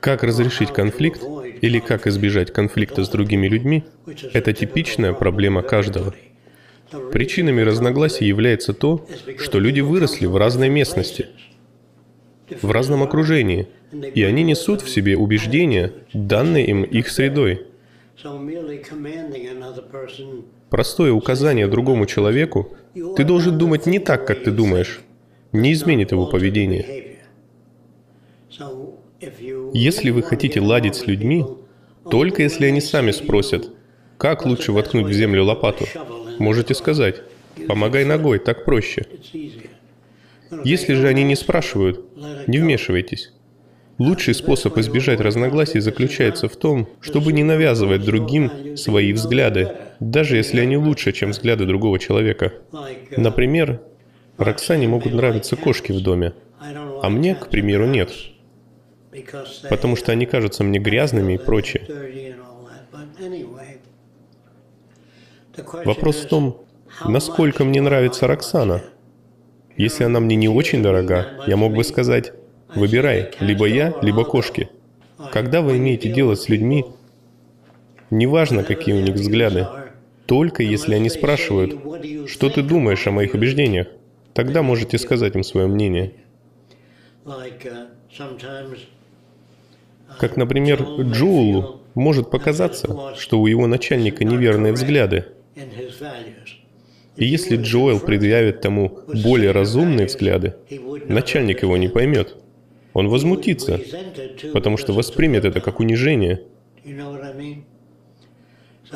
Как 0.00 0.22
разрешить 0.22 0.72
конфликт 0.72 1.22
или 1.60 1.78
как 1.80 2.06
избежать 2.06 2.52
конфликта 2.52 3.04
с 3.04 3.08
другими 3.08 3.48
людьми– 3.48 3.84
это 4.32 4.52
типичная 4.52 5.12
проблема 5.12 5.62
каждого. 5.62 6.14
Причинами 7.12 7.62
разногласий 7.62 8.26
является 8.26 8.74
то, 8.74 9.06
что 9.38 9.58
люди 9.58 9.80
выросли 9.80 10.26
в 10.26 10.36
разной 10.36 10.68
местности, 10.68 11.28
в 12.60 12.70
разном 12.70 13.02
окружении, 13.02 13.68
и 13.92 14.22
они 14.22 14.42
несут 14.42 14.82
в 14.82 14.90
себе 14.90 15.16
убеждения, 15.16 15.92
данные 16.12 16.66
им 16.66 16.82
их 16.82 17.08
средой. 17.08 17.66
Простое 20.70 21.12
указание 21.12 21.66
другому 21.66 22.06
человеку 22.06 22.76
«ты 23.16 23.24
должен 23.24 23.58
думать 23.58 23.86
не 23.86 23.98
так, 23.98 24.26
как 24.26 24.42
ты 24.44 24.50
думаешь» 24.50 25.00
не 25.52 25.72
изменит 25.72 26.12
его 26.12 26.26
поведение. 26.26 27.11
Если 29.74 30.10
вы 30.10 30.22
хотите 30.22 30.60
ладить 30.60 30.96
с 30.96 31.06
людьми, 31.06 31.44
только 32.10 32.42
если 32.42 32.66
они 32.66 32.80
сами 32.80 33.10
спросят, 33.10 33.70
как 34.18 34.44
лучше 34.46 34.72
воткнуть 34.72 35.06
в 35.06 35.12
землю 35.12 35.44
лопату, 35.44 35.86
можете 36.38 36.74
сказать, 36.74 37.22
помогай 37.68 38.04
ногой, 38.04 38.38
так 38.38 38.64
проще. 38.64 39.06
Если 40.64 40.94
же 40.94 41.08
они 41.08 41.24
не 41.24 41.36
спрашивают, 41.36 42.04
не 42.46 42.58
вмешивайтесь. 42.58 43.32
Лучший 43.98 44.34
способ 44.34 44.76
избежать 44.78 45.20
разногласий 45.20 45.80
заключается 45.80 46.48
в 46.48 46.56
том, 46.56 46.88
чтобы 47.00 47.32
не 47.32 47.44
навязывать 47.44 48.04
другим 48.04 48.76
свои 48.76 49.12
взгляды, 49.12 49.72
даже 50.00 50.36
если 50.36 50.60
они 50.60 50.76
лучше, 50.76 51.12
чем 51.12 51.30
взгляды 51.30 51.66
другого 51.66 51.98
человека. 51.98 52.52
Например, 53.16 53.80
Роксане 54.38 54.88
могут 54.88 55.12
нравиться 55.12 55.56
кошки 55.56 55.92
в 55.92 56.02
доме, 56.02 56.32
а 56.58 57.08
мне, 57.10 57.34
к 57.34 57.48
примеру, 57.48 57.86
нет. 57.86 58.12
Потому 59.68 59.96
что 59.96 60.12
они 60.12 60.26
кажутся 60.26 60.64
мне 60.64 60.78
грязными 60.78 61.34
и 61.34 61.38
прочее. 61.38 61.86
Вопрос 65.84 66.16
в 66.16 66.28
том, 66.28 66.64
насколько 67.04 67.64
мне 67.64 67.80
нравится 67.82 68.26
Роксана. 68.26 68.82
Если 69.76 70.04
она 70.04 70.20
мне 70.20 70.36
не 70.36 70.48
очень 70.48 70.82
дорога, 70.82 71.44
я 71.46 71.56
мог 71.56 71.74
бы 71.74 71.84
сказать, 71.84 72.32
выбирай, 72.74 73.30
либо 73.40 73.66
я, 73.66 73.94
либо 74.02 74.24
кошки. 74.24 74.68
Когда 75.30 75.60
вы 75.60 75.76
имеете 75.76 76.12
дело 76.12 76.34
с 76.34 76.48
людьми, 76.48 76.84
неважно, 78.10 78.64
какие 78.64 78.94
у 78.94 79.00
них 79.00 79.14
взгляды, 79.14 79.66
только 80.26 80.62
если 80.62 80.94
они 80.94 81.10
спрашивают, 81.10 82.28
что 82.28 82.48
ты 82.48 82.62
думаешь 82.62 83.06
о 83.06 83.10
моих 83.10 83.34
убеждениях, 83.34 83.88
тогда 84.32 84.62
можете 84.62 84.98
сказать 84.98 85.34
им 85.34 85.42
свое 85.42 85.66
мнение. 85.66 86.12
Как, 90.18 90.36
например, 90.36 90.82
Джоулу 90.82 91.80
может 91.94 92.30
показаться, 92.30 93.14
что 93.16 93.40
у 93.40 93.46
его 93.46 93.66
начальника 93.66 94.24
неверные 94.24 94.72
взгляды, 94.72 95.26
и 97.16 97.26
если 97.26 97.56
Джоэл 97.56 98.00
предъявит 98.00 98.62
тому 98.62 99.00
более 99.06 99.50
разумные 99.50 100.06
взгляды, 100.06 100.54
начальник 101.08 101.62
его 101.62 101.76
не 101.76 101.88
поймет. 101.88 102.36
Он 102.94 103.08
возмутится, 103.08 103.80
потому 104.52 104.76
что 104.76 104.92
воспримет 104.92 105.44
это 105.44 105.60
как 105.60 105.80
унижение. 105.80 106.42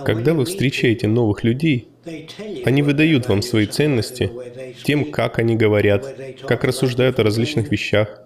Когда 0.05 0.35
вы 0.35 0.45
встречаете 0.45 1.09
новых 1.09 1.45
людей, 1.45 1.89
они 2.65 2.83
выдают 2.83 3.29
вам 3.29 3.43
свои 3.43 3.67
ценности 3.67 4.31
тем, 4.85 5.11
как 5.11 5.39
они 5.39 5.57
говорят, 5.57 6.15
как 6.47 6.65
рассуждают 6.65 7.19
о 7.19 7.23
различных 7.23 7.71
вещах. 7.71 8.23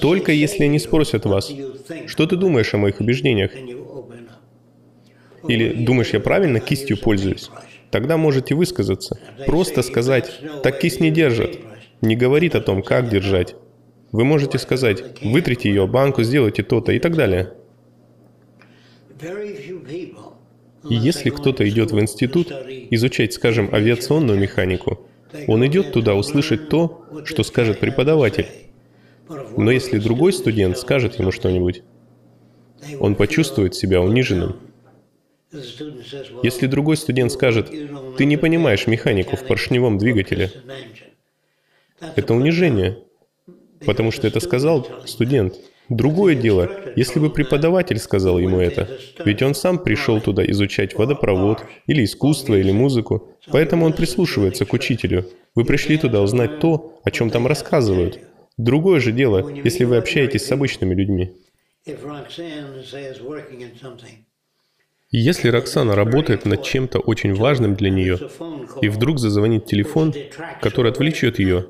Только 0.00 0.32
если 0.32 0.64
они 0.64 0.78
спросят 0.78 1.26
вас, 1.26 1.52
что 2.06 2.26
ты 2.26 2.36
думаешь 2.36 2.74
о 2.74 2.78
моих 2.78 3.00
убеждениях? 3.00 3.52
Или 5.48 5.72
думаешь, 5.72 6.10
я 6.12 6.20
правильно 6.20 6.60
кистью 6.60 6.98
пользуюсь? 6.98 7.50
Тогда 7.90 8.16
можете 8.16 8.54
высказаться. 8.54 9.18
Просто 9.46 9.82
сказать, 9.82 10.40
так 10.62 10.78
кисть 10.78 11.00
не 11.00 11.10
держит. 11.10 11.58
Не 12.00 12.16
говорит 12.16 12.54
о 12.54 12.60
том, 12.60 12.82
как 12.82 13.08
держать. 13.08 13.56
Вы 14.12 14.24
можете 14.24 14.58
сказать, 14.58 15.02
вытрите 15.22 15.68
ее 15.68 15.86
банку, 15.86 16.22
сделайте 16.22 16.62
то-то 16.62 16.92
и 16.92 16.98
так 16.98 17.16
далее. 17.16 17.52
И 20.88 20.94
если 20.94 21.30
кто-то 21.30 21.68
идет 21.68 21.92
в 21.92 22.00
институт 22.00 22.50
изучать, 22.90 23.34
скажем, 23.34 23.68
авиационную 23.72 24.38
механику, 24.38 25.06
он 25.46 25.64
идет 25.66 25.92
туда 25.92 26.14
услышать 26.14 26.68
то, 26.68 27.06
что 27.24 27.42
скажет 27.44 27.78
преподаватель. 27.78 28.46
Но 29.56 29.70
если 29.70 29.98
другой 29.98 30.32
студент 30.32 30.76
скажет 30.78 31.18
ему 31.18 31.30
что-нибудь, 31.30 31.82
он 32.98 33.14
почувствует 33.14 33.74
себя 33.74 34.00
униженным. 34.00 34.56
Если 36.42 36.66
другой 36.66 36.96
студент 36.96 37.32
скажет, 37.32 37.70
ты 38.16 38.24
не 38.24 38.36
понимаешь 38.36 38.86
механику 38.86 39.36
в 39.36 39.46
поршневом 39.46 39.98
двигателе, 39.98 40.50
это 42.16 42.34
унижение, 42.34 42.98
потому 43.84 44.10
что 44.10 44.26
это 44.26 44.40
сказал 44.40 44.86
студент. 45.06 45.54
Другое 45.88 46.36
дело, 46.36 46.70
если 46.94 47.18
бы 47.18 47.30
преподаватель 47.30 47.98
сказал 47.98 48.38
ему 48.38 48.60
это, 48.60 48.88
ведь 49.24 49.42
он 49.42 49.54
сам 49.54 49.78
пришел 49.82 50.20
туда 50.20 50.44
изучать 50.46 50.94
водопровод, 50.94 51.64
или 51.88 52.04
искусство, 52.04 52.54
или 52.54 52.70
музыку, 52.70 53.28
поэтому 53.50 53.86
он 53.86 53.92
прислушивается 53.92 54.64
к 54.64 54.72
учителю. 54.72 55.28
Вы 55.56 55.64
пришли 55.64 55.98
туда 55.98 56.22
узнать 56.22 56.60
то, 56.60 57.00
о 57.02 57.10
чем 57.10 57.30
там 57.30 57.48
рассказывают. 57.48 58.20
Другое 58.64 59.00
же 59.00 59.12
дело, 59.12 59.48
если 59.48 59.84
вы 59.84 59.96
общаетесь 59.96 60.44
с 60.44 60.52
обычными 60.52 60.94
людьми. 60.94 61.34
Если 65.10 65.48
Роксана 65.48 65.96
работает 65.96 66.44
над 66.44 66.62
чем-то 66.62 66.98
очень 66.98 67.34
важным 67.34 67.74
для 67.74 67.88
нее, 67.88 68.18
и 68.82 68.88
вдруг 68.88 69.18
зазвонит 69.18 69.64
телефон, 69.64 70.14
который 70.60 70.92
отвлечет 70.92 71.38
ее, 71.38 71.68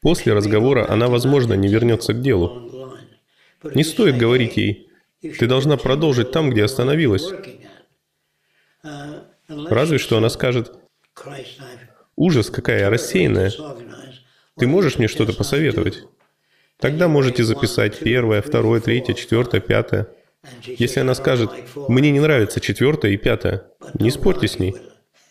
после 0.00 0.32
разговора 0.32 0.88
она, 0.88 1.08
возможно, 1.08 1.54
не 1.54 1.66
вернется 1.66 2.12
к 2.12 2.22
делу. 2.22 2.70
Не 3.74 3.82
стоит 3.82 4.16
говорить 4.16 4.56
ей, 4.56 4.90
ты 5.20 5.46
должна 5.48 5.76
продолжить 5.76 6.30
там, 6.30 6.50
где 6.50 6.62
остановилась. 6.62 7.28
Разве 9.48 9.98
что 9.98 10.18
она 10.18 10.28
скажет, 10.28 10.72
ужас, 12.14 12.48
какая 12.48 12.88
рассеянная. 12.88 13.52
Ты 14.56 14.68
можешь 14.68 14.98
мне 14.98 15.08
что-то 15.08 15.32
посоветовать? 15.32 16.04
Тогда 16.80 17.08
можете 17.08 17.42
записать 17.42 17.98
первое, 17.98 18.40
второе, 18.40 18.80
третье, 18.80 19.14
четвертое, 19.14 19.60
пятое. 19.60 20.08
Если 20.64 21.00
она 21.00 21.14
скажет, 21.14 21.50
мне 21.88 22.10
не 22.10 22.20
нравится 22.20 22.60
четвертое 22.60 23.12
и 23.12 23.16
пятое, 23.16 23.64
не 23.98 24.10
спорьте 24.10 24.46
с 24.46 24.58
ней. 24.58 24.76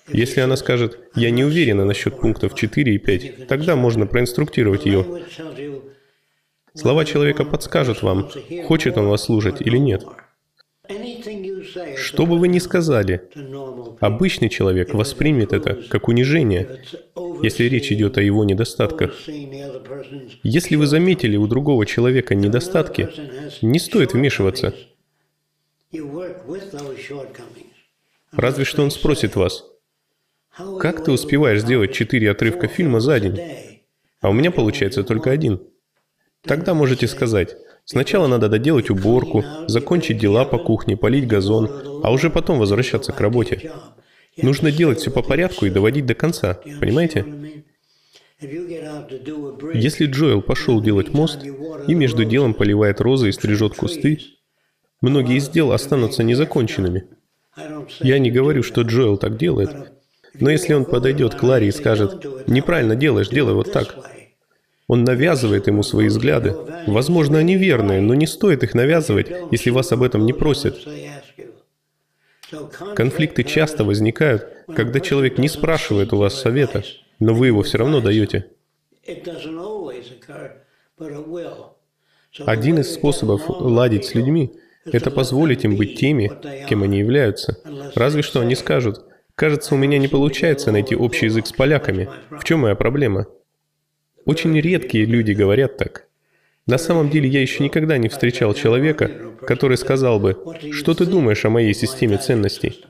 Если 0.10 0.42
она 0.42 0.56
скажет, 0.58 1.00
я 1.16 1.32
не 1.32 1.44
уверена 1.44 1.86
насчет 1.86 2.20
пунктов 2.20 2.56
4 2.56 2.94
и 2.94 2.98
5, 2.98 3.48
тогда 3.48 3.76
можно 3.76 4.08
проинструктировать 4.08 4.86
ее. 4.86 5.24
Слова 6.74 7.06
человека 7.06 7.44
подскажут 7.44 8.04
вам, 8.04 8.30
хочет 8.66 8.98
он 8.98 9.08
вас 9.08 9.24
слушать 9.24 9.62
или 9.62 9.78
нет. 9.78 10.04
Что 11.98 12.26
бы 12.26 12.38
вы 12.38 12.48
ни 12.48 12.60
сказали, 12.60 13.30
обычный 14.00 14.50
человек 14.50 14.94
воспримет 14.94 15.54
это 15.54 15.76
как 15.90 16.08
унижение, 16.08 16.82
если 17.42 17.66
речь 17.66 17.92
идет 17.92 18.18
о 18.18 18.22
его 18.22 18.44
недостатках. 18.44 19.16
Если 20.44 20.76
вы 20.76 20.88
заметили 20.88 21.38
у 21.38 21.48
другого 21.48 21.86
человека 21.86 22.36
недостатки, 22.36 23.10
не 23.62 23.80
стоит 23.80 24.14
вмешиваться. 24.14 24.74
Разве 28.32 28.66
что 28.66 28.84
он 28.84 28.92
спросит 28.92 29.36
вас, 29.36 29.66
как 30.80 31.04
ты 31.04 31.12
успеваешь 31.12 31.62
сделать 31.62 31.94
четыре 31.94 32.32
отрывка 32.32 32.68
фильма 32.68 33.00
за 33.00 33.20
день? 33.20 33.40
А 34.22 34.30
у 34.30 34.34
меня 34.34 34.52
получается 34.52 35.04
только 35.04 35.32
один– 35.32 35.62
Тогда 36.48 36.74
можете 36.74 37.08
сказать, 37.08 37.58
сначала 37.88 38.28
надо 38.28 38.50
доделать 38.50 38.92
уборку, 38.92 39.44
закончить 39.68 40.20
дела 40.20 40.46
по 40.46 40.60
кухне, 40.60 40.96
полить 40.96 41.28
газон, 41.28 42.02
а 42.04 42.12
уже 42.12 42.30
потом 42.30 42.60
возвращаться 42.60 43.12
к 43.12 43.20
работе. 43.20 43.72
Нужно 44.40 44.72
делать 44.72 45.00
все 45.00 45.10
по 45.10 45.24
порядку 45.24 45.66
и 45.66 45.72
доводить 45.72 46.06
до 46.06 46.14
конца, 46.14 46.60
понимаете? 46.80 47.26
Если 48.40 50.06
Джоэл 50.06 50.44
пошел 50.44 50.80
делать 50.80 51.10
мост 51.10 51.40
и 51.88 51.96
между 51.96 52.24
делом 52.24 52.54
поливает 52.54 53.02
розы 53.02 53.30
и 53.30 53.32
стрижет 53.32 53.74
кусты, 53.76 54.20
многие 55.02 55.38
из 55.38 55.50
дел 55.50 55.72
останутся 55.72 56.22
незаконченными. 56.24 57.08
Я 58.00 58.20
не 58.20 58.30
говорю, 58.30 58.62
что 58.62 58.82
Джоэл 58.82 59.18
так 59.18 59.38
делает, 59.38 59.72
но 60.36 60.52
если 60.52 60.76
он 60.76 60.86
подойдет 60.86 61.34
к 61.34 61.42
Ларе 61.42 61.70
и 61.70 61.72
скажет, 61.72 62.48
«Неправильно 62.48 62.96
делаешь, 62.96 63.30
делай 63.30 63.56
вот 63.56 63.72
так», 63.72 63.96
он 64.88 65.04
навязывает 65.04 65.68
ему 65.68 65.84
свои 65.84 66.08
взгляды. 66.08 66.56
Возможно, 66.88 67.38
они 67.38 67.58
верные, 67.58 68.02
но 68.02 68.14
не 68.16 68.26
стоит 68.26 68.64
их 68.64 68.74
навязывать, 68.74 69.28
если 69.52 69.70
вас 69.70 69.92
об 69.92 70.04
этом 70.04 70.26
не 70.26 70.34
просят. 70.34 70.78
Конфликты 72.96 73.44
часто 73.44 73.84
возникают, 73.84 74.48
когда 74.74 75.00
человек 75.02 75.38
не 75.38 75.50
спрашивает 75.50 76.14
у 76.14 76.18
вас 76.18 76.40
совета, 76.40 76.84
но 77.20 77.34
вы 77.34 77.48
его 77.48 77.62
все 77.64 77.78
равно 77.78 78.00
даете. 78.00 78.46
Один 82.46 82.80
из 82.80 82.94
способов 82.94 83.50
ладить 83.50 84.06
с 84.06 84.16
людьми– 84.16 84.54
это 84.86 85.12
позволить 85.12 85.66
им 85.66 85.76
быть 85.76 86.00
теми, 86.00 86.32
кем 86.70 86.84
они 86.84 87.00
являются. 87.00 87.60
Разве 87.96 88.22
что 88.22 88.40
они 88.40 88.56
скажут, 88.56 89.04
«Кажется, 89.36 89.76
у 89.76 89.78
меня 89.78 90.00
не 90.00 90.08
получается 90.08 90.72
найти 90.72 90.96
общий 90.96 91.26
язык 91.26 91.46
с 91.46 91.52
поляками. 91.52 92.10
В 92.32 92.44
чем 92.44 92.62
моя 92.62 92.76
проблема?» 92.76 93.28
Очень 94.28 94.60
редкие 94.60 95.06
люди 95.06 95.32
говорят 95.32 95.78
так. 95.78 96.08
На 96.66 96.78
самом 96.78 97.10
деле 97.10 97.30
я 97.30 97.42
еще 97.42 97.64
никогда 97.64 97.98
не 97.98 98.10
встречал 98.10 98.54
человека, 98.54 99.10
который 99.48 99.78
сказал 99.78 100.20
бы, 100.20 100.36
«Что 100.74 100.94
ты 100.94 101.06
думаешь 101.06 101.46
о 101.46 101.50
моей 101.50 101.74
системе 101.74 102.18
ценностей?» 102.18 102.86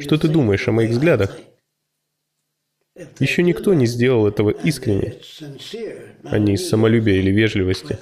Что 0.00 0.16
ты 0.16 0.28
думаешь 0.28 0.66
о 0.66 0.72
моих 0.72 0.90
взглядах? 0.90 1.38
Еще 3.18 3.42
никто 3.42 3.74
не 3.74 3.86
сделал 3.86 4.26
этого 4.26 4.50
искренне, 4.50 5.20
а 6.24 6.38
не 6.38 6.54
из 6.54 6.68
самолюбия 6.68 7.16
или 7.16 7.30
вежливости. 7.30 7.98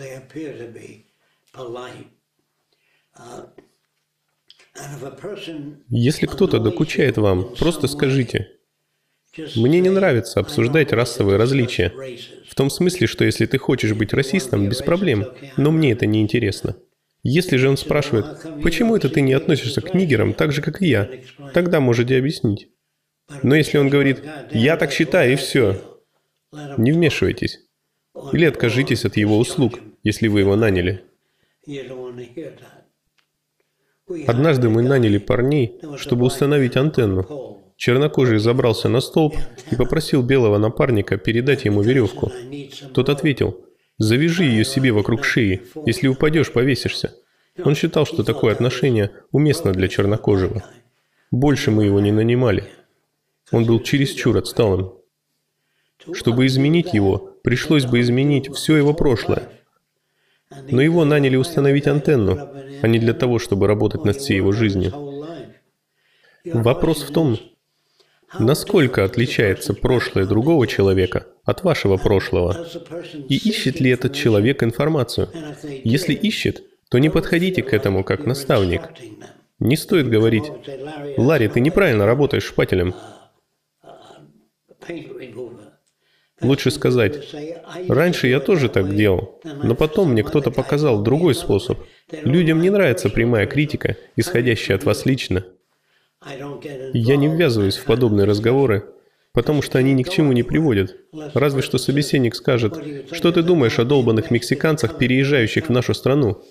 Если 5.89 6.27
кто-то 6.27 6.61
докучает 6.61 7.17
вам, 7.17 7.55
просто 7.57 7.89
скажите. 7.89 8.60
Мне 9.57 9.81
не 9.81 9.91
нравится 9.91 10.41
обсуждать 10.41 10.93
расовые 10.93 11.37
различия. 11.39 11.93
В 12.49 12.55
том 12.55 12.69
смысле, 12.69 13.07
что 13.07 13.25
если 13.25 13.47
ты 13.47 13.59
хочешь 13.59 13.93
быть 13.95 14.13
расистом, 14.13 14.69
без 14.69 14.83
проблем, 14.83 15.27
но 15.57 15.71
мне 15.71 15.93
это 15.93 16.07
не 16.07 16.21
интересно. 16.21 16.77
Если 17.23 17.57
же 17.57 17.69
он 17.69 17.77
спрашивает, 17.77 18.27
почему 18.63 18.97
это 18.97 19.09
ты 19.09 19.21
не 19.21 19.35
относишься 19.35 19.83
к 19.83 19.95
нигерам 19.95 20.33
так 20.33 20.53
же, 20.53 20.63
как 20.63 20.83
и 20.83 20.89
я, 20.89 21.09
тогда 21.53 21.81
можете 21.81 22.17
объяснить. 22.17 22.71
Но 23.43 23.55
если 23.55 23.79
он 23.79 23.89
говорит, 23.89 24.23
я 24.51 24.77
так 24.77 24.91
считаю 24.91 25.35
и 25.35 25.37
все, 25.37 25.81
не 26.77 26.93
вмешивайтесь. 26.93 27.61
Или 28.33 28.47
откажитесь 28.47 29.05
от 29.05 29.17
его 29.17 29.39
услуг, 29.39 29.79
если 30.03 30.27
вы 30.29 30.41
его 30.41 30.57
наняли. 30.57 31.05
Однажды 34.27 34.69
мы 34.69 34.83
наняли 34.83 35.19
парней, 35.19 35.81
чтобы 35.97 36.27
установить 36.27 36.77
антенну. 36.77 37.60
Чернокожий 37.81 38.39
забрался 38.39 38.91
на 38.91 39.01
столб 39.01 39.35
и 39.71 39.75
попросил 39.75 40.23
белого 40.23 40.59
напарника 40.59 41.17
передать 41.17 41.65
ему 41.65 41.81
веревку. 41.81 42.31
Тот 42.93 43.09
ответил, 43.09 43.65
Завяжи 43.97 44.45
ее 44.45 44.67
себе 44.67 44.93
вокруг 44.93 45.25
шеи. 45.25 45.63
Если 45.87 46.07
упадешь, 46.07 46.53
повесишься. 46.53 47.15
Он 47.65 47.75
считал, 47.75 48.05
что 48.05 48.23
такое 48.23 48.53
отношение 48.53 49.13
уместно 49.33 49.73
для 49.73 49.89
чернокожего. 49.89 50.63
Больше 51.31 51.71
мы 51.71 51.87
его 51.87 52.01
не 52.01 52.13
нанимали. 52.13 52.65
Он 53.51 53.65
был 53.65 53.81
чересчур 53.81 54.37
отсталым. 54.37 54.93
Чтобы 56.13 56.45
изменить 56.45 56.93
его, 56.93 57.17
пришлось 57.43 57.87
бы 57.87 58.01
изменить 58.03 58.55
все 58.55 58.77
его 58.77 58.93
прошлое. 58.93 59.49
Но 60.71 60.83
его 60.83 61.07
наняли 61.07 61.37
установить 61.37 61.87
антенну, 61.87 62.37
а 62.83 62.87
не 62.87 62.99
для 62.99 63.15
того, 63.15 63.39
чтобы 63.39 63.67
работать 63.67 64.05
над 64.05 64.17
всей 64.17 64.37
его 64.37 64.53
жизнью. 64.53 64.93
Вопрос 66.45 67.03
в 67.05 67.11
том, 67.11 67.39
насколько 68.39 69.05
отличается 69.05 69.75
прошлое 69.75 70.27
другого 70.27 70.67
человека 70.67 71.27
от 71.45 71.65
вашего 71.65 71.97
прошлого? 71.97 72.67
И 73.29 73.37
ищет 73.37 73.81
ли 73.81 73.91
этот 73.91 74.15
человек 74.15 74.63
информацию? 74.63 75.29
Если 75.85 76.15
ищет, 76.15 76.63
то 76.91 76.99
не 76.99 77.09
подходите 77.09 77.63
к 77.63 77.73
этому 77.73 78.05
как 78.05 78.27
наставник. 78.27 78.83
Не 79.59 79.77
стоит 79.77 80.09
говорить, 80.09 80.45
«Ларри, 81.17 81.49
ты 81.49 81.61
неправильно 81.61 82.07
работаешь 82.07 82.45
шпателем». 82.45 82.95
Лучше 86.41 86.71
сказать, 86.71 87.35
раньше 87.89 88.27
я 88.27 88.41
тоже 88.41 88.71
так 88.71 88.95
делал, 88.97 89.41
но 89.63 89.75
потом 89.75 90.13
мне 90.13 90.23
кто-то 90.23 90.51
показал 90.51 91.03
другой 91.03 91.35
способ. 91.35 91.79
Людям 92.11 92.63
не 92.63 92.71
нравится 92.71 93.11
прямая 93.11 93.47
критика, 93.47 93.97
исходящая 94.17 94.79
от 94.79 94.85
вас 94.85 95.05
лично. 95.05 95.45
Я 96.93 97.17
не 97.17 97.29
ввязываюсь 97.29 97.77
в 97.77 97.85
подобные 97.85 98.27
разговоры, 98.27 98.85
потому 99.33 99.63
что 99.63 99.79
они 99.79 99.95
ни 99.95 100.03
к 100.03 100.11
чему 100.11 100.33
не 100.33 100.43
приводят. 100.43 100.97
Разве 101.35 101.63
что 101.63 101.79
собеседник 101.79 102.35
скажет, 102.35 102.77
что 103.13 103.33
ты 103.33 103.43
думаешь 103.43 103.79
о 103.79 103.85
долбанных 103.85 104.31
мексиканцах, 104.31 104.99
переезжающих 104.99 105.69
в 105.69 105.71
нашу 105.71 105.95
страну? 105.95 106.43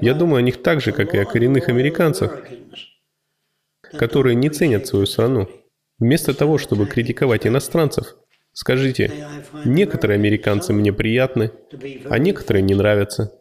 Я 0.00 0.14
думаю 0.14 0.38
о 0.38 0.42
них 0.42 0.62
так 0.62 0.80
же, 0.80 0.92
как 0.92 1.14
и 1.14 1.18
о 1.18 1.24
коренных 1.24 1.68
американцах, 1.68 2.42
которые 3.92 4.34
не 4.34 4.50
ценят 4.50 4.86
свою 4.86 5.06
страну. 5.06 5.48
Вместо 5.98 6.34
того, 6.34 6.58
чтобы 6.58 6.86
критиковать 6.86 7.46
иностранцев, 7.46 8.16
скажите, 8.52 9.26
некоторые 9.64 10.16
американцы 10.16 10.72
мне 10.72 10.92
приятны, 10.92 11.50
а 12.08 12.18
некоторые 12.18 12.62
не 12.62 12.74
нравятся. 12.74 13.37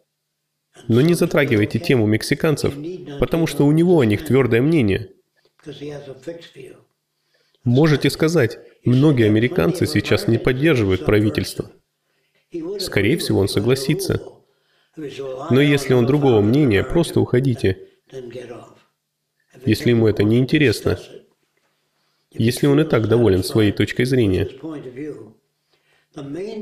Но 0.87 1.01
не 1.01 1.13
затрагивайте 1.13 1.79
тему 1.79 2.05
мексиканцев, 2.05 2.73
потому 3.19 3.47
что 3.47 3.65
у 3.65 3.71
него 3.71 3.99
о 3.99 4.05
них 4.05 4.25
твердое 4.25 4.61
мнение. 4.61 5.09
Можете 7.63 8.09
сказать, 8.09 8.59
многие 8.85 9.25
американцы 9.25 9.85
сейчас 9.85 10.27
не 10.27 10.37
поддерживают 10.37 11.05
правительство. 11.05 11.69
Скорее 12.79 13.17
всего, 13.17 13.39
он 13.39 13.49
согласится. 13.49 14.21
Но 14.95 15.61
если 15.61 15.93
он 15.93 16.05
другого 16.05 16.41
мнения, 16.41 16.83
просто 16.83 17.19
уходите. 17.19 17.89
Если 19.65 19.89
ему 19.89 20.07
это 20.07 20.23
не 20.23 20.39
интересно. 20.39 20.97
Если 22.31 22.67
он 22.67 22.79
и 22.79 22.83
так 22.83 23.07
доволен 23.07 23.43
своей 23.43 23.71
точкой 23.71 24.05
зрения. 24.05 24.49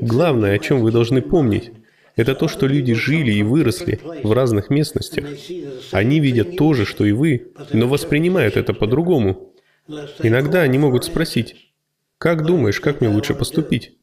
Главное, 0.02 0.56
о 0.56 0.60
чем 0.60 0.82
вы 0.82 0.92
должны 0.92 1.22
помнить, 1.22 1.72
это 2.16 2.36
то, 2.36 2.48
что 2.48 2.68
люди 2.68 2.94
жили 2.94 3.32
и 3.32 3.44
выросли 3.44 4.00
в 4.24 4.32
разных 4.32 4.70
местностях. 4.70 5.26
Они 5.92 6.20
видят 6.20 6.58
то 6.58 6.74
же, 6.74 6.86
что 6.86 7.06
и 7.06 7.12
вы, 7.12 7.52
но 7.74 7.88
воспринимают 7.88 8.58
это 8.58 8.74
по-другому. 8.74 9.54
Иногда 10.24 10.62
они 10.62 10.78
могут 10.78 11.06
спросить, 11.06 11.74
«Как 12.18 12.46
думаешь, 12.46 12.80
как 12.80 13.02
мне 13.02 13.10
лучше 13.10 13.34
поступить?» 13.34 13.98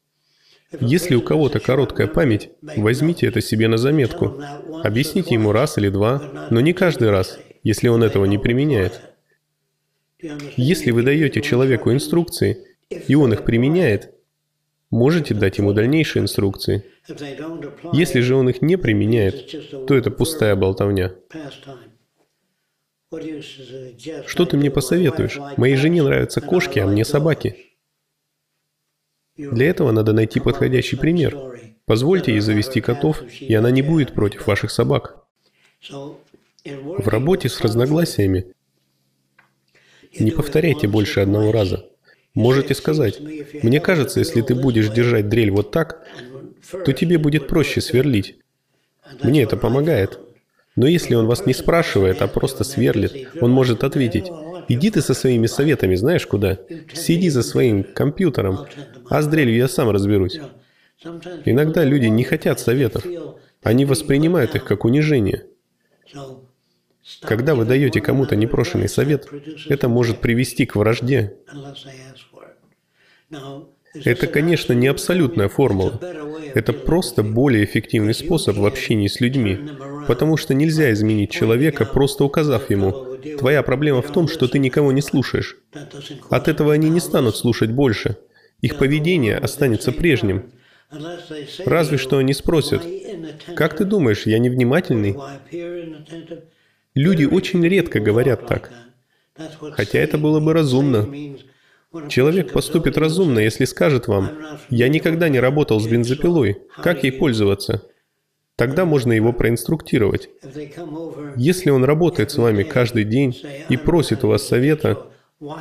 Если 0.81 1.15
у 1.15 1.21
кого-то 1.21 1.61
короткая 1.61 2.07
память, 2.07 2.51
возьмите 2.63 3.27
это 3.27 3.41
себе 3.41 3.69
на 3.69 3.77
заметку. 3.77 4.41
Объясните 4.83 5.35
ему 5.35 5.53
раз 5.53 5.77
или 5.77 5.91
два, 5.91 6.49
но 6.51 6.61
не 6.61 6.73
каждый 6.73 7.11
раз, 7.11 7.39
если 7.63 7.89
он 7.89 8.03
этого 8.03 8.25
не 8.25 8.39
применяет. 8.39 9.03
Если 10.57 10.91
вы 10.91 11.03
даете 11.03 11.43
человеку 11.43 11.93
инструкции, 11.93 12.59
и 12.89 13.15
он 13.15 13.33
их 13.33 13.45
применяет, 13.45 14.15
можете 14.93 15.35
дать 15.35 15.59
ему 15.59 15.73
дальнейшие 15.73 16.23
инструкции. 16.23 16.85
Если 17.93 18.21
же 18.21 18.37
он 18.37 18.49
их 18.49 18.63
не 18.63 18.77
применяет, 18.77 19.87
то 19.89 19.97
это 19.97 20.13
пустая 20.13 20.55
болтовня. 20.55 21.15
Что 24.27 24.47
ты 24.47 24.57
мне 24.57 24.71
посоветуешь? 24.71 25.39
Моей 25.57 25.77
жене 25.77 26.03
нравятся 26.03 26.41
кошки, 26.41 26.79
а 26.79 26.87
мне 26.87 27.05
собаки. 27.05 27.57
Для 29.37 29.69
этого 29.69 29.91
надо 29.93 30.13
найти 30.13 30.41
подходящий 30.41 30.97
пример. 30.97 31.37
Позвольте 31.85 32.33
ей 32.33 32.41
завести 32.41 32.81
котов, 32.81 33.23
и 33.41 33.53
она 33.55 33.71
не 33.71 33.83
будет 33.83 34.13
против 34.13 34.47
ваших 34.47 34.71
собак. 34.71 35.27
В 36.65 37.09
работе 37.09 37.49
с 37.49 37.61
разногласиями 37.61 38.55
не 40.19 40.31
повторяйте 40.31 40.87
больше 40.87 41.21
одного 41.21 41.51
раза. 41.51 41.92
Можете 42.35 42.75
сказать, 42.75 43.21
мне 43.63 43.81
кажется, 43.81 44.21
если 44.21 44.41
ты 44.41 44.55
будешь 44.55 44.89
держать 44.89 45.29
дрель 45.29 45.51
вот 45.51 45.71
так, 45.71 46.07
то 46.85 46.93
тебе 46.93 47.19
будет 47.19 47.47
проще 47.47 47.81
сверлить. 47.81 48.37
Мне 49.23 49.43
это 49.43 49.57
помогает. 49.57 50.19
Но 50.75 50.87
если 50.87 51.15
он 51.15 51.27
вас 51.27 51.45
не 51.45 51.53
спрашивает, 51.53 52.23
а 52.23 52.29
просто 52.29 52.65
сверлит, 52.65 53.29
он 53.41 53.51
может 53.51 53.85
ответить, 53.85 54.31
иди 54.69 54.91
ты 54.91 55.03
со 55.03 55.13
своими 55.13 55.47
советами 55.47 55.95
знаешь 55.95 56.27
куда? 56.27 56.59
Сиди 56.95 57.29
за 57.29 57.43
своим 57.43 57.85
компьютером, 57.85 58.67
а 59.11 59.21
с 59.21 59.27
дрелью 59.27 59.57
я 59.57 59.69
сам 59.69 59.91
разберусь. 59.91 60.41
Иногда 61.45 61.85
люди 61.85 62.07
не 62.07 62.25
хотят 62.25 62.61
советов. 62.61 63.05
Они 63.63 63.85
воспринимают 63.85 64.55
их 64.55 64.65
как 64.65 64.87
унижение. 64.87 65.45
Когда 67.23 67.55
вы 67.55 67.65
даете 67.65 68.01
кому-то 68.01 68.37
непрошенный 68.37 68.89
совет, 68.89 69.29
это 69.69 69.89
может 69.89 70.21
привести 70.21 70.67
к 70.67 70.77
вражде. 70.77 71.35
Это, 73.95 74.27
конечно, 74.27 74.73
не 74.73 74.87
абсолютная 74.87 75.49
формула. 75.49 76.01
Это 76.55 76.73
просто 76.73 77.23
более 77.23 77.65
эффективный 77.65 78.15
способ 78.15 78.57
в 78.57 78.65
общении 78.65 79.09
с 79.09 79.21
людьми, 79.21 79.59
потому 80.07 80.37
что 80.37 80.55
нельзя 80.55 80.93
изменить 80.93 81.31
человека, 81.31 81.85
просто 81.85 82.25
указав 82.25 82.71
ему, 82.71 83.17
«Твоя 83.39 83.63
проблема 83.63 84.01
в 84.03 84.11
том, 84.11 84.29
что 84.29 84.49
ты 84.49 84.59
никого 84.59 84.93
не 84.93 85.03
слушаешь». 85.03 85.59
От 86.31 86.49
этого 86.49 86.73
они 86.73 86.89
не 86.89 87.01
станут 87.01 87.37
слушать 87.37 87.71
больше. 87.71 88.17
Их 88.61 88.77
поведение 88.77 89.37
останется 89.37 89.93
прежним. 89.93 90.53
Разве 91.65 91.99
что 91.99 92.19
они 92.19 92.33
спросят, 92.33 92.83
«Как 93.57 93.77
ты 93.77 93.85
думаешь, 93.85 94.27
я 94.27 94.39
невнимательный?» 94.39 95.17
Люди 96.95 97.25
очень 97.25 97.67
редко 97.67 98.01
говорят 98.01 98.47
так, 98.47 98.71
хотя 99.73 99.99
это 99.99 100.19
было 100.19 100.41
бы 100.41 100.53
разумно. 100.53 101.09
Человек 102.09 102.53
поступит 102.53 102.97
разумно, 102.97 103.39
если 103.39 103.65
скажет 103.67 104.09
вам, 104.09 104.31
«Я 104.71 104.89
никогда 104.89 105.29
не 105.29 105.41
работал 105.41 105.79
с 105.81 105.87
бензопилой. 105.87 106.59
Как 106.83 107.05
ей 107.05 107.13
пользоваться?» 107.13 107.83
Тогда 108.57 108.85
можно 108.85 109.13
его 109.13 109.33
проинструктировать. 109.33 110.29
Если 111.37 111.71
он 111.71 111.85
работает 111.85 112.31
с 112.31 112.37
вами 112.37 112.63
каждый 112.63 113.05
день 113.05 113.37
и 113.69 113.77
просит 113.77 114.25
у 114.25 114.29
вас 114.29 114.47
совета, 114.47 115.07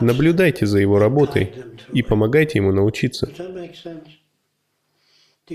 наблюдайте 0.01 0.65
за 0.65 0.79
его 0.79 0.99
работой 0.99 1.53
и 1.93 2.03
помогайте 2.03 2.59
ему 2.59 2.71
научиться. 2.71 3.31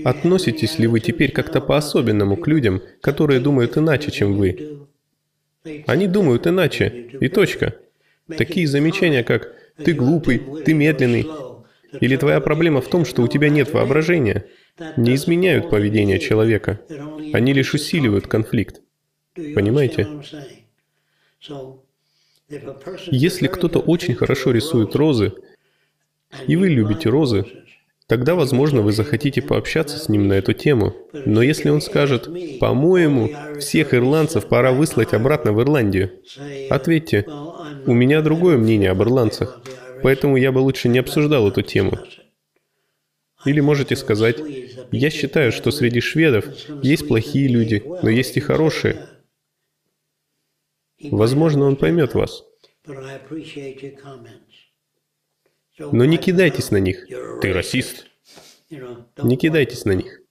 Относитесь 0.03 0.77
ли 0.79 0.87
вы 0.87 0.99
теперь 0.99 1.31
как-то 1.31 1.61
по-особенному 1.61 2.37
к 2.37 2.47
людям, 2.47 2.81
которые 3.01 3.39
думают 3.39 3.77
иначе, 3.77 4.11
чем 4.11 4.33
вы? 4.33 4.87
Они 5.85 6.07
думают 6.07 6.47
иначе, 6.47 7.09
и 7.19 7.27
точка. 7.27 7.75
Такие 8.27 8.67
замечания, 8.67 9.23
как 9.23 9.53
«ты 9.83 9.93
глупый», 9.93 10.41
«ты 10.65 10.73
медленный», 10.73 11.27
или 11.99 12.17
твоя 12.17 12.41
проблема 12.41 12.81
в 12.81 12.89
том, 12.89 13.05
что 13.05 13.21
у 13.23 13.27
тебя 13.27 13.49
нет 13.49 13.73
воображения, 13.73 14.45
не 14.97 15.15
изменяют 15.15 15.69
поведение 15.69 16.19
человека. 16.19 16.81
Они 17.33 17.53
лишь 17.53 17.73
усиливают 17.73 18.27
конфликт. 18.27 18.81
Понимаете? 19.33 20.07
Если 23.07 23.47
кто-то 23.47 23.79
очень 23.79 24.15
хорошо 24.15 24.51
рисует 24.51 24.95
розы, 24.95 25.33
и 26.47 26.55
вы 26.55 26.69
любите 26.69 27.09
розы, 27.09 27.45
Тогда, 28.07 28.35
возможно, 28.35 28.81
вы 28.81 28.93
захотите 28.93 29.41
пообщаться 29.41 29.99
с 29.99 30.07
ним 30.07 30.29
на 30.29 30.33
эту 30.33 30.53
тему. 30.53 30.95
Но 31.13 31.41
если 31.41 31.69
он 31.69 31.81
скажет, 31.81 32.29
«По-моему, 32.59 33.29
всех 33.59 33.93
ирландцев 33.93 34.47
пора 34.47 34.71
выслать 34.71 35.13
обратно 35.13 35.51
в 35.51 35.61
Ирландию», 35.61 36.11
ответьте, 36.69 37.25
«У 37.85 37.93
меня 37.93 38.21
другое 38.21 38.57
мнение 38.57 38.91
об 38.91 39.01
ирландцах, 39.01 39.61
поэтому 40.03 40.37
я 40.37 40.53
бы 40.53 40.59
лучше 40.59 40.87
не 40.87 40.99
обсуждал 40.99 41.49
эту 41.49 41.61
тему». 41.61 41.99
Или 43.45 43.59
можете 43.59 43.97
сказать, 43.97 44.37
«Я 44.91 45.09
считаю, 45.09 45.51
что 45.51 45.71
среди 45.71 45.99
шведов 45.99 46.45
есть 46.81 47.09
плохие 47.09 47.49
люди, 47.49 47.83
но 48.01 48.09
есть 48.09 48.37
и 48.37 48.39
хорошие». 48.39 49.05
Возможно, 51.11 51.65
он 51.65 51.75
поймет 51.75 52.15
вас. 52.15 52.43
Но 55.79 56.05
не 56.05 56.17
кидайтесь 56.17 56.71
на 56.71 56.77
них. 56.77 57.07
Ты 57.41 57.53
расист. 57.53 58.07
Не 58.69 59.37
кидайтесь 59.37 59.85
на 59.85 59.91
них. 59.91 60.21